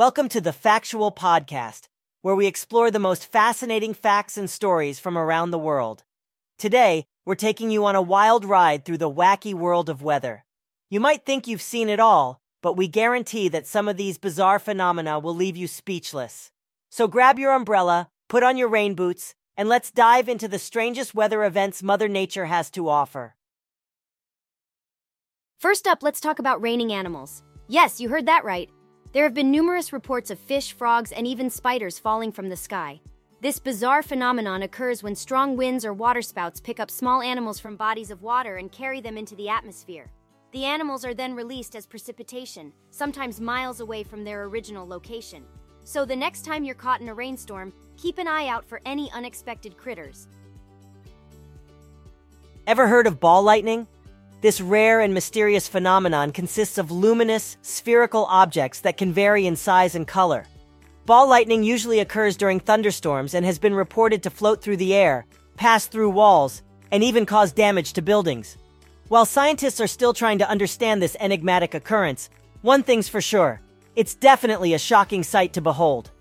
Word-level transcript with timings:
Welcome 0.00 0.30
to 0.30 0.40
the 0.40 0.54
Factual 0.54 1.12
Podcast, 1.12 1.88
where 2.22 2.34
we 2.34 2.46
explore 2.46 2.90
the 2.90 2.98
most 2.98 3.30
fascinating 3.30 3.92
facts 3.92 4.38
and 4.38 4.48
stories 4.48 4.98
from 4.98 5.18
around 5.18 5.50
the 5.50 5.58
world. 5.58 6.04
Today, 6.56 7.04
we're 7.26 7.34
taking 7.34 7.70
you 7.70 7.84
on 7.84 7.94
a 7.94 8.00
wild 8.00 8.46
ride 8.46 8.86
through 8.86 8.96
the 8.96 9.10
wacky 9.10 9.52
world 9.52 9.90
of 9.90 10.00
weather. 10.00 10.46
You 10.88 11.00
might 11.00 11.26
think 11.26 11.46
you've 11.46 11.60
seen 11.60 11.90
it 11.90 12.00
all, 12.00 12.40
but 12.62 12.78
we 12.78 12.88
guarantee 12.88 13.50
that 13.50 13.66
some 13.66 13.88
of 13.88 13.98
these 13.98 14.16
bizarre 14.16 14.58
phenomena 14.58 15.18
will 15.18 15.34
leave 15.34 15.58
you 15.58 15.66
speechless. 15.66 16.50
So 16.88 17.06
grab 17.06 17.38
your 17.38 17.52
umbrella, 17.52 18.08
put 18.26 18.42
on 18.42 18.56
your 18.56 18.68
rain 18.68 18.94
boots, 18.94 19.34
and 19.54 19.68
let's 19.68 19.90
dive 19.90 20.30
into 20.30 20.48
the 20.48 20.58
strangest 20.58 21.14
weather 21.14 21.44
events 21.44 21.82
Mother 21.82 22.08
Nature 22.08 22.46
has 22.46 22.70
to 22.70 22.88
offer. 22.88 23.36
First 25.58 25.86
up, 25.86 26.02
let's 26.02 26.22
talk 26.22 26.38
about 26.38 26.62
raining 26.62 26.90
animals. 26.90 27.42
Yes, 27.68 28.00
you 28.00 28.08
heard 28.08 28.24
that 28.24 28.44
right. 28.46 28.70
There 29.12 29.24
have 29.24 29.34
been 29.34 29.50
numerous 29.50 29.92
reports 29.92 30.30
of 30.30 30.38
fish, 30.38 30.72
frogs, 30.72 31.10
and 31.10 31.26
even 31.26 31.50
spiders 31.50 31.98
falling 31.98 32.30
from 32.30 32.48
the 32.48 32.56
sky. 32.56 33.00
This 33.40 33.58
bizarre 33.58 34.04
phenomenon 34.04 34.62
occurs 34.62 35.02
when 35.02 35.16
strong 35.16 35.56
winds 35.56 35.84
or 35.84 35.92
waterspouts 35.92 36.60
pick 36.60 36.78
up 36.78 36.92
small 36.92 37.20
animals 37.20 37.58
from 37.58 37.74
bodies 37.74 38.12
of 38.12 38.22
water 38.22 38.58
and 38.58 38.70
carry 38.70 39.00
them 39.00 39.18
into 39.18 39.34
the 39.34 39.48
atmosphere. 39.48 40.06
The 40.52 40.64
animals 40.64 41.04
are 41.04 41.14
then 41.14 41.34
released 41.34 41.74
as 41.74 41.86
precipitation, 41.86 42.72
sometimes 42.92 43.40
miles 43.40 43.80
away 43.80 44.04
from 44.04 44.22
their 44.22 44.44
original 44.44 44.86
location. 44.86 45.44
So 45.82 46.04
the 46.04 46.14
next 46.14 46.44
time 46.44 46.62
you're 46.62 46.76
caught 46.76 47.00
in 47.00 47.08
a 47.08 47.14
rainstorm, 47.14 47.72
keep 47.96 48.18
an 48.18 48.28
eye 48.28 48.46
out 48.46 48.64
for 48.64 48.80
any 48.86 49.10
unexpected 49.10 49.76
critters. 49.76 50.28
Ever 52.68 52.86
heard 52.86 53.08
of 53.08 53.18
ball 53.18 53.42
lightning? 53.42 53.88
This 54.40 54.60
rare 54.60 55.00
and 55.00 55.12
mysterious 55.12 55.68
phenomenon 55.68 56.32
consists 56.32 56.78
of 56.78 56.90
luminous, 56.90 57.58
spherical 57.60 58.24
objects 58.26 58.80
that 58.80 58.96
can 58.96 59.12
vary 59.12 59.46
in 59.46 59.54
size 59.54 59.94
and 59.94 60.06
color. 60.06 60.46
Ball 61.04 61.28
lightning 61.28 61.62
usually 61.62 62.00
occurs 62.00 62.38
during 62.38 62.58
thunderstorms 62.58 63.34
and 63.34 63.44
has 63.44 63.58
been 63.58 63.74
reported 63.74 64.22
to 64.22 64.30
float 64.30 64.62
through 64.62 64.78
the 64.78 64.94
air, 64.94 65.26
pass 65.56 65.86
through 65.86 66.10
walls, 66.10 66.62
and 66.90 67.04
even 67.04 67.26
cause 67.26 67.52
damage 67.52 67.92
to 67.92 68.02
buildings. 68.02 68.56
While 69.08 69.26
scientists 69.26 69.80
are 69.80 69.86
still 69.86 70.14
trying 70.14 70.38
to 70.38 70.48
understand 70.48 71.02
this 71.02 71.16
enigmatic 71.20 71.74
occurrence, 71.74 72.30
one 72.62 72.82
thing's 72.82 73.08
for 73.08 73.20
sure 73.20 73.60
it's 73.96 74.14
definitely 74.14 74.72
a 74.72 74.78
shocking 74.78 75.22
sight 75.22 75.52
to 75.52 75.60
behold. 75.60 76.12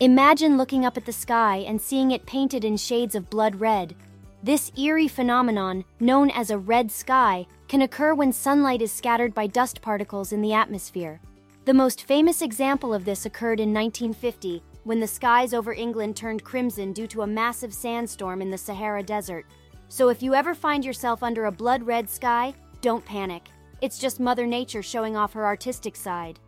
Imagine 0.00 0.56
looking 0.56 0.86
up 0.86 0.96
at 0.96 1.04
the 1.04 1.12
sky 1.12 1.56
and 1.66 1.80
seeing 1.80 2.12
it 2.12 2.24
painted 2.24 2.64
in 2.64 2.76
shades 2.76 3.16
of 3.16 3.28
blood 3.28 3.56
red. 3.56 3.96
This 4.42 4.70
eerie 4.78 5.08
phenomenon, 5.08 5.84
known 5.98 6.30
as 6.30 6.50
a 6.50 6.58
red 6.58 6.92
sky, 6.92 7.46
can 7.66 7.82
occur 7.82 8.14
when 8.14 8.32
sunlight 8.32 8.80
is 8.80 8.92
scattered 8.92 9.34
by 9.34 9.48
dust 9.48 9.82
particles 9.82 10.32
in 10.32 10.40
the 10.40 10.52
atmosphere. 10.52 11.20
The 11.64 11.74
most 11.74 12.04
famous 12.04 12.40
example 12.40 12.94
of 12.94 13.04
this 13.04 13.26
occurred 13.26 13.58
in 13.58 13.74
1950 13.74 14.62
when 14.84 15.00
the 15.00 15.06
skies 15.08 15.52
over 15.52 15.72
England 15.72 16.16
turned 16.16 16.44
crimson 16.44 16.92
due 16.92 17.08
to 17.08 17.22
a 17.22 17.26
massive 17.26 17.74
sandstorm 17.74 18.40
in 18.40 18.48
the 18.48 18.56
Sahara 18.56 19.02
Desert. 19.02 19.44
So 19.88 20.08
if 20.08 20.22
you 20.22 20.34
ever 20.34 20.54
find 20.54 20.84
yourself 20.84 21.22
under 21.24 21.46
a 21.46 21.52
blood 21.52 21.82
red 21.82 22.08
sky, 22.08 22.54
don't 22.80 23.04
panic. 23.04 23.48
It's 23.80 23.98
just 23.98 24.20
Mother 24.20 24.46
Nature 24.46 24.82
showing 24.82 25.16
off 25.16 25.32
her 25.32 25.44
artistic 25.44 25.96
side. 25.96 26.38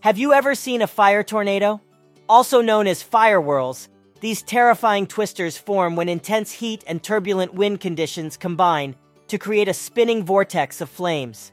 Have 0.00 0.18
you 0.18 0.34
ever 0.34 0.54
seen 0.54 0.82
a 0.82 0.86
fire 0.86 1.22
tornado? 1.22 1.80
Also 2.28 2.60
known 2.60 2.86
as 2.86 3.02
fire 3.02 3.40
whirls, 3.40 3.88
these 4.20 4.42
terrifying 4.42 5.06
twisters 5.06 5.56
form 5.56 5.96
when 5.96 6.08
intense 6.08 6.52
heat 6.52 6.84
and 6.86 7.02
turbulent 7.02 7.54
wind 7.54 7.80
conditions 7.80 8.36
combine 8.36 8.94
to 9.28 9.38
create 9.38 9.68
a 9.68 9.74
spinning 9.74 10.24
vortex 10.24 10.80
of 10.80 10.90
flames. 10.90 11.52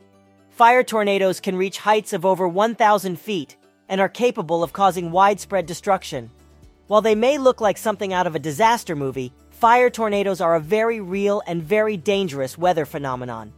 Fire 0.50 0.84
tornadoes 0.84 1.40
can 1.40 1.56
reach 1.56 1.78
heights 1.78 2.14
of 2.14 2.26
over 2.26 2.48
1,000 2.48 3.20
feet 3.20 3.56
and 3.88 4.02
are 4.02 4.10
capable 4.10 4.64
of 4.64 4.74
causing 4.74 5.12
widespread 5.12 5.66
destruction. 5.66 6.30
While 6.88 7.02
they 7.02 7.16
may 7.16 7.38
look 7.38 7.62
like 7.62 7.78
something 7.78 8.12
out 8.12 8.28
of 8.28 8.36
a 8.36 8.40
disaster 8.40 8.96
movie, 8.96 9.32
fire 9.52 9.90
tornadoes 9.90 10.42
are 10.42 10.56
a 10.56 10.60
very 10.60 11.00
real 11.00 11.42
and 11.48 11.64
very 11.64 11.96
dangerous 11.96 12.58
weather 12.58 12.86
phenomenon. 12.86 13.54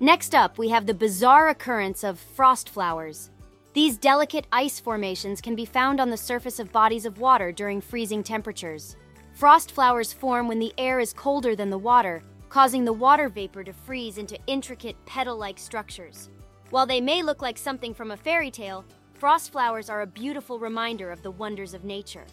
Next 0.00 0.34
up, 0.34 0.58
we 0.58 0.68
have 0.68 0.86
the 0.86 0.94
bizarre 0.94 1.48
occurrence 1.48 2.04
of 2.04 2.18
frost 2.18 2.68
flowers. 2.68 3.30
These 3.74 3.96
delicate 3.96 4.46
ice 4.52 4.78
formations 4.78 5.40
can 5.40 5.56
be 5.56 5.64
found 5.64 6.00
on 6.00 6.08
the 6.08 6.16
surface 6.16 6.60
of 6.60 6.70
bodies 6.70 7.04
of 7.04 7.18
water 7.18 7.50
during 7.50 7.80
freezing 7.80 8.22
temperatures. 8.22 8.96
Frost 9.32 9.72
flowers 9.72 10.12
form 10.12 10.46
when 10.46 10.60
the 10.60 10.72
air 10.78 11.00
is 11.00 11.12
colder 11.12 11.56
than 11.56 11.70
the 11.70 11.78
water, 11.78 12.22
causing 12.48 12.84
the 12.84 12.92
water 12.92 13.28
vapor 13.28 13.64
to 13.64 13.72
freeze 13.72 14.16
into 14.16 14.38
intricate 14.46 14.94
petal 15.06 15.36
like 15.36 15.58
structures. 15.58 16.30
While 16.70 16.86
they 16.86 17.00
may 17.00 17.24
look 17.24 17.42
like 17.42 17.58
something 17.58 17.92
from 17.94 18.12
a 18.12 18.16
fairy 18.16 18.48
tale, 18.48 18.84
frost 19.14 19.50
flowers 19.50 19.90
are 19.90 20.02
a 20.02 20.06
beautiful 20.06 20.60
reminder 20.60 21.10
of 21.10 21.24
the 21.24 21.32
wonders 21.32 21.74
of 21.74 21.82
nature. 21.82 22.26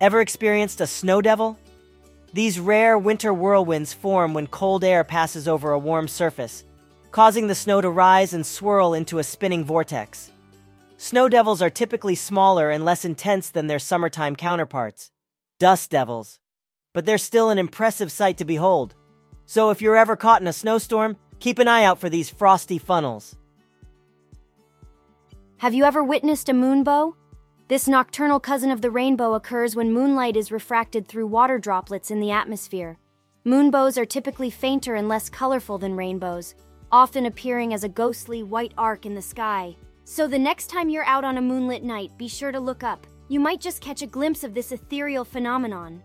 Ever 0.00 0.22
experienced 0.22 0.80
a 0.80 0.86
snow 0.86 1.20
devil? 1.20 1.58
These 2.32 2.58
rare 2.58 2.96
winter 2.96 3.34
whirlwinds 3.34 3.92
form 3.92 4.32
when 4.32 4.46
cold 4.46 4.82
air 4.82 5.04
passes 5.04 5.46
over 5.46 5.72
a 5.72 5.78
warm 5.78 6.08
surface, 6.08 6.64
causing 7.12 7.46
the 7.46 7.54
snow 7.54 7.82
to 7.82 7.90
rise 7.90 8.32
and 8.32 8.44
swirl 8.44 8.94
into 8.94 9.18
a 9.18 9.22
spinning 9.22 9.64
vortex. 9.64 10.32
Snow 10.96 11.28
devils 11.28 11.60
are 11.60 11.68
typically 11.68 12.14
smaller 12.14 12.70
and 12.70 12.84
less 12.84 13.04
intense 13.04 13.50
than 13.50 13.66
their 13.66 13.78
summertime 13.78 14.34
counterparts, 14.34 15.10
dust 15.58 15.90
devils, 15.90 16.40
but 16.94 17.04
they're 17.04 17.18
still 17.18 17.50
an 17.50 17.58
impressive 17.58 18.10
sight 18.10 18.38
to 18.38 18.46
behold. 18.46 18.94
So 19.44 19.68
if 19.68 19.82
you're 19.82 19.96
ever 19.96 20.16
caught 20.16 20.40
in 20.40 20.46
a 20.46 20.52
snowstorm, 20.54 21.18
keep 21.38 21.58
an 21.58 21.68
eye 21.68 21.84
out 21.84 21.98
for 21.98 22.08
these 22.08 22.30
frosty 22.30 22.78
funnels. 22.78 23.36
Have 25.58 25.74
you 25.74 25.84
ever 25.84 26.02
witnessed 26.02 26.48
a 26.48 26.52
moonbow? 26.52 27.14
This 27.68 27.86
nocturnal 27.86 28.40
cousin 28.40 28.70
of 28.70 28.80
the 28.80 28.90
rainbow 28.90 29.34
occurs 29.34 29.76
when 29.76 29.92
moonlight 29.92 30.36
is 30.36 30.50
refracted 30.50 31.06
through 31.06 31.26
water 31.26 31.58
droplets 31.58 32.10
in 32.10 32.20
the 32.20 32.30
atmosphere. 32.30 32.98
Moonbows 33.44 33.98
are 33.98 34.06
typically 34.06 34.50
fainter 34.50 34.94
and 34.94 35.08
less 35.08 35.28
colorful 35.28 35.78
than 35.78 35.94
rainbows, 35.94 36.54
often 36.92 37.24
appearing 37.24 37.72
as 37.72 37.84
a 37.84 37.88
ghostly 37.88 38.42
white 38.42 38.74
arc 38.76 39.06
in 39.06 39.14
the 39.14 39.22
sky. 39.22 39.74
So 40.04 40.28
the 40.28 40.38
next 40.38 40.66
time 40.66 40.90
you're 40.90 41.06
out 41.06 41.24
on 41.24 41.38
a 41.38 41.42
moonlit 41.42 41.82
night, 41.82 42.16
be 42.18 42.28
sure 42.28 42.52
to 42.52 42.60
look 42.60 42.82
up. 42.82 43.06
You 43.28 43.40
might 43.40 43.62
just 43.62 43.80
catch 43.80 44.02
a 44.02 44.06
glimpse 44.06 44.44
of 44.44 44.52
this 44.52 44.72
ethereal 44.72 45.24
phenomenon. 45.24 46.02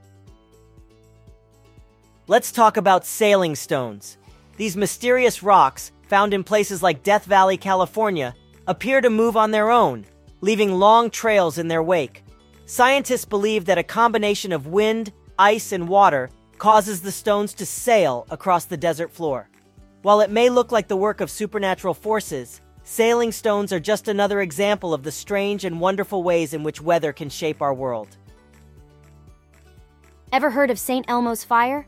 Let's 2.27 2.53
talk 2.53 2.77
about 2.77 3.05
sailing 3.05 3.55
stones. 3.55 4.17
These 4.55 4.77
mysterious 4.77 5.43
rocks, 5.43 5.91
found 6.07 6.33
in 6.33 6.43
places 6.43 6.81
like 6.81 7.03
Death 7.03 7.25
Valley, 7.25 7.57
California, 7.57 8.33
appear 8.65 9.01
to 9.01 9.09
move 9.09 9.35
on 9.35 9.51
their 9.51 9.69
own, 9.69 10.05
leaving 10.39 10.79
long 10.79 11.09
trails 11.09 11.57
in 11.57 11.67
their 11.67 11.83
wake. 11.83 12.23
Scientists 12.65 13.25
believe 13.25 13.65
that 13.65 13.77
a 13.77 13.83
combination 13.83 14.53
of 14.53 14.67
wind, 14.67 15.11
ice, 15.37 15.73
and 15.73 15.89
water 15.89 16.29
causes 16.57 17.01
the 17.01 17.11
stones 17.11 17.53
to 17.55 17.65
sail 17.65 18.25
across 18.29 18.65
the 18.65 18.77
desert 18.77 19.11
floor. 19.11 19.49
While 20.07 20.21
it 20.21 20.31
may 20.31 20.49
look 20.49 20.71
like 20.71 20.87
the 20.87 20.95
work 20.95 21.19
of 21.19 21.29
supernatural 21.29 21.93
forces, 21.93 22.61
sailing 22.85 23.33
stones 23.33 23.73
are 23.73 23.79
just 23.81 24.07
another 24.07 24.39
example 24.39 24.93
of 24.93 25.03
the 25.03 25.11
strange 25.11 25.65
and 25.65 25.81
wonderful 25.81 26.23
ways 26.23 26.53
in 26.53 26.63
which 26.63 26.79
weather 26.79 27.11
can 27.11 27.27
shape 27.27 27.61
our 27.61 27.73
world. 27.73 28.15
Ever 30.31 30.49
heard 30.49 30.71
of 30.71 30.79
St. 30.79 31.03
Elmo's 31.09 31.43
fire? 31.43 31.85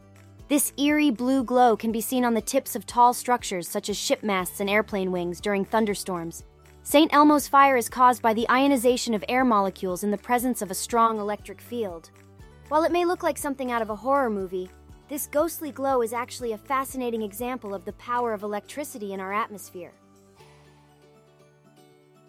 This 0.50 0.74
eerie 0.76 1.12
blue 1.12 1.46
glow 1.46 1.78
can 1.78 1.94
be 1.94 2.02
seen 2.02 2.26
on 2.26 2.34
the 2.34 2.42
tips 2.42 2.76
of 2.76 2.86
tall 2.86 3.14
structures 3.14 3.70
such 3.70 3.88
as 3.88 3.96
ship 3.96 4.22
masts 4.22 4.60
and 4.60 4.70
airplane 4.70 5.14
wings 5.14 5.40
during 5.40 5.64
thunderstorms. 5.64 6.44
St. 6.84 7.14
Elmo's 7.14 7.48
fire 7.48 7.78
is 7.78 7.88
caused 7.88 8.22
by 8.22 8.34
the 8.34 8.50
ionization 8.52 9.14
of 9.14 9.24
air 9.30 9.46
molecules 9.46 10.04
in 10.04 10.12
the 10.12 10.18
presence 10.18 10.62
of 10.62 10.72
a 10.72 10.76
strong 10.76 11.20
electric 11.20 11.62
field. 11.62 12.12
While 12.68 12.84
it 12.84 12.92
may 12.92 13.06
look 13.06 13.24
like 13.24 13.38
something 13.38 13.72
out 13.72 13.82
of 13.82 13.90
a 13.90 13.96
horror 13.96 14.30
movie, 14.30 14.70
this 15.10 15.26
ghostly 15.26 15.72
glow 15.72 16.04
is 16.04 16.14
actually 16.14 16.52
a 16.52 16.58
fascinating 16.58 17.24
example 17.24 17.74
of 17.74 17.84
the 17.84 17.94
power 17.94 18.32
of 18.32 18.44
electricity 18.44 19.12
in 19.12 19.20
our 19.20 19.34
atmosphere. 19.34 19.92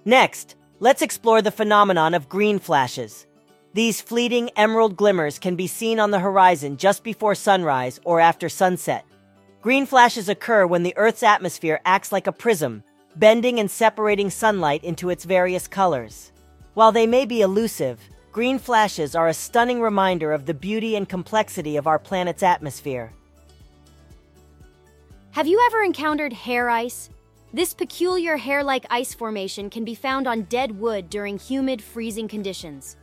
Next, 0.06 0.56
let's 0.80 1.02
explore 1.02 1.42
the 1.42 1.50
phenomenon 1.50 2.14
of 2.14 2.28
green 2.28 2.58
flashes. 2.58 3.26
These 3.74 4.00
fleeting 4.00 4.50
emerald 4.56 4.96
glimmers 4.96 5.38
can 5.38 5.56
be 5.56 5.66
seen 5.66 6.00
on 6.00 6.10
the 6.10 6.18
horizon 6.18 6.78
just 6.78 7.04
before 7.04 7.34
sunrise 7.34 8.00
or 8.04 8.18
after 8.18 8.48
sunset. 8.48 9.04
Green 9.60 9.84
flashes 9.84 10.30
occur 10.30 10.66
when 10.66 10.82
the 10.82 10.96
Earth's 10.96 11.22
atmosphere 11.22 11.80
acts 11.84 12.10
like 12.10 12.26
a 12.26 12.32
prism, 12.32 12.82
bending 13.14 13.60
and 13.60 13.70
separating 13.70 14.30
sunlight 14.30 14.82
into 14.82 15.10
its 15.10 15.24
various 15.24 15.68
colors. 15.68 16.32
While 16.72 16.92
they 16.92 17.06
may 17.06 17.26
be 17.26 17.42
elusive, 17.42 18.00
Green 18.32 18.60
flashes 18.60 19.16
are 19.16 19.26
a 19.26 19.34
stunning 19.34 19.80
reminder 19.80 20.32
of 20.32 20.46
the 20.46 20.54
beauty 20.54 20.94
and 20.94 21.08
complexity 21.08 21.76
of 21.76 21.88
our 21.88 21.98
planet's 21.98 22.44
atmosphere. 22.44 23.12
Have 25.32 25.48
you 25.48 25.60
ever 25.66 25.82
encountered 25.82 26.32
hair 26.32 26.70
ice? 26.70 27.10
This 27.52 27.74
peculiar 27.74 28.36
hair 28.36 28.62
like 28.62 28.86
ice 28.88 29.12
formation 29.12 29.68
can 29.68 29.84
be 29.84 29.96
found 29.96 30.28
on 30.28 30.42
dead 30.42 30.78
wood 30.78 31.10
during 31.10 31.40
humid, 31.40 31.82
freezing 31.82 32.28
conditions. 32.28 32.96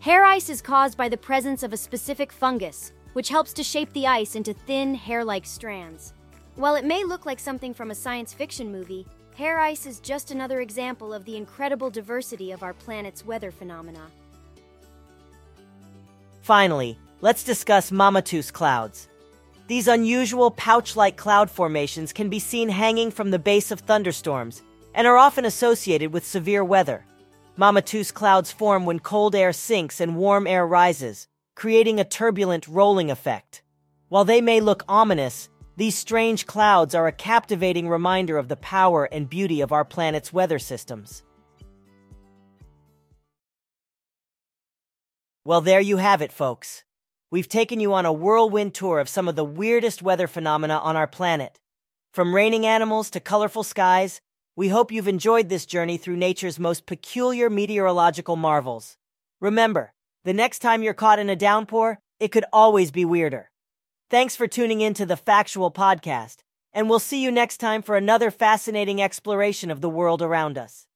Hair 0.00 0.26
ice 0.26 0.50
is 0.50 0.60
caused 0.60 0.98
by 0.98 1.08
the 1.08 1.16
presence 1.16 1.62
of 1.62 1.72
a 1.72 1.78
specific 1.78 2.30
fungus, 2.30 2.92
which 3.14 3.30
helps 3.30 3.54
to 3.54 3.62
shape 3.62 3.90
the 3.94 4.06
ice 4.06 4.36
into 4.36 4.52
thin, 4.52 4.94
hair 4.94 5.24
like 5.24 5.46
strands. 5.46 6.12
While 6.56 6.74
it 6.74 6.84
may 6.84 7.02
look 7.02 7.24
like 7.24 7.40
something 7.40 7.72
from 7.72 7.90
a 7.90 7.94
science 7.94 8.34
fiction 8.34 8.70
movie, 8.70 9.06
hair 9.36 9.58
ice 9.58 9.86
is 9.86 10.00
just 10.00 10.32
another 10.32 10.60
example 10.60 11.14
of 11.14 11.24
the 11.24 11.38
incredible 11.38 11.88
diversity 11.88 12.52
of 12.52 12.62
our 12.62 12.74
planet's 12.74 13.24
weather 13.24 13.50
phenomena. 13.50 14.10
Finally, 16.46 16.96
let's 17.22 17.42
discuss 17.42 17.90
Mammatus 17.90 18.52
clouds. 18.52 19.08
These 19.66 19.88
unusual 19.88 20.52
pouch-like 20.52 21.16
cloud 21.16 21.50
formations 21.50 22.12
can 22.12 22.28
be 22.28 22.38
seen 22.38 22.68
hanging 22.68 23.10
from 23.10 23.32
the 23.32 23.38
base 23.40 23.72
of 23.72 23.80
thunderstorms 23.80 24.62
and 24.94 25.08
are 25.08 25.16
often 25.16 25.44
associated 25.44 26.12
with 26.12 26.24
severe 26.24 26.62
weather. 26.62 27.04
Mammatus 27.58 28.14
clouds 28.14 28.52
form 28.52 28.86
when 28.86 29.00
cold 29.00 29.34
air 29.34 29.52
sinks 29.52 30.00
and 30.00 30.14
warm 30.14 30.46
air 30.46 30.64
rises, 30.64 31.26
creating 31.56 31.98
a 31.98 32.04
turbulent 32.04 32.68
rolling 32.68 33.10
effect. 33.10 33.62
While 34.08 34.24
they 34.24 34.40
may 34.40 34.60
look 34.60 34.84
ominous, 34.88 35.48
these 35.76 35.98
strange 35.98 36.46
clouds 36.46 36.94
are 36.94 37.08
a 37.08 37.12
captivating 37.12 37.88
reminder 37.88 38.38
of 38.38 38.46
the 38.46 38.54
power 38.54 39.06
and 39.06 39.28
beauty 39.28 39.62
of 39.62 39.72
our 39.72 39.84
planet's 39.84 40.32
weather 40.32 40.60
systems. 40.60 41.24
Well, 45.46 45.60
there 45.60 45.80
you 45.80 45.98
have 45.98 46.22
it, 46.22 46.32
folks. 46.32 46.82
We've 47.30 47.48
taken 47.48 47.78
you 47.78 47.94
on 47.94 48.04
a 48.04 48.12
whirlwind 48.12 48.74
tour 48.74 48.98
of 48.98 49.08
some 49.08 49.28
of 49.28 49.36
the 49.36 49.44
weirdest 49.44 50.02
weather 50.02 50.26
phenomena 50.26 50.78
on 50.78 50.96
our 50.96 51.06
planet. 51.06 51.60
From 52.12 52.34
raining 52.34 52.66
animals 52.66 53.10
to 53.10 53.20
colorful 53.20 53.62
skies, 53.62 54.20
we 54.56 54.70
hope 54.70 54.90
you've 54.90 55.06
enjoyed 55.06 55.48
this 55.48 55.64
journey 55.64 55.98
through 55.98 56.16
nature's 56.16 56.58
most 56.58 56.84
peculiar 56.84 57.48
meteorological 57.48 58.34
marvels. 58.34 58.96
Remember, 59.40 59.92
the 60.24 60.32
next 60.32 60.58
time 60.58 60.82
you're 60.82 60.94
caught 60.94 61.20
in 61.20 61.30
a 61.30 61.36
downpour, 61.36 62.00
it 62.18 62.32
could 62.32 62.44
always 62.52 62.90
be 62.90 63.04
weirder. 63.04 63.52
Thanks 64.10 64.34
for 64.34 64.48
tuning 64.48 64.80
in 64.80 64.94
to 64.94 65.06
the 65.06 65.16
Factual 65.16 65.70
Podcast, 65.70 66.38
and 66.72 66.90
we'll 66.90 66.98
see 66.98 67.22
you 67.22 67.30
next 67.30 67.58
time 67.58 67.82
for 67.82 67.96
another 67.96 68.32
fascinating 68.32 69.00
exploration 69.00 69.70
of 69.70 69.80
the 69.80 69.88
world 69.88 70.22
around 70.22 70.58
us. 70.58 70.88